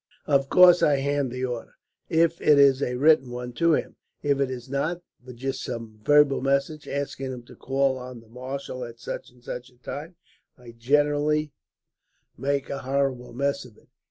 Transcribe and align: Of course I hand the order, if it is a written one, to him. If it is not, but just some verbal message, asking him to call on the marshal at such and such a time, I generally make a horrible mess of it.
Of 0.25 0.49
course 0.49 0.81
I 0.81 0.95
hand 0.95 1.29
the 1.31 1.45
order, 1.45 1.75
if 2.09 2.41
it 2.41 2.57
is 2.57 2.81
a 2.81 2.95
written 2.95 3.29
one, 3.29 3.53
to 3.53 3.75
him. 3.75 3.97
If 4.23 4.39
it 4.39 4.49
is 4.49 4.67
not, 4.67 5.03
but 5.23 5.35
just 5.35 5.63
some 5.63 5.99
verbal 6.03 6.41
message, 6.41 6.87
asking 6.87 7.31
him 7.31 7.43
to 7.43 7.55
call 7.55 7.99
on 7.99 8.19
the 8.19 8.27
marshal 8.27 8.83
at 8.83 8.97
such 8.99 9.29
and 9.29 9.43
such 9.43 9.69
a 9.69 9.77
time, 9.77 10.15
I 10.57 10.71
generally 10.71 11.51
make 12.35 12.67
a 12.71 12.79
horrible 12.79 13.31
mess 13.33 13.63
of 13.63 13.77
it. 13.77 13.89